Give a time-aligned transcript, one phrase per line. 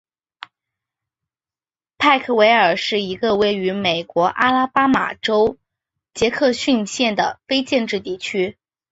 [1.99, 5.59] 派克维尔是一个位于美国阿拉巴马州
[6.15, 8.57] 杰克逊县的非建制地区。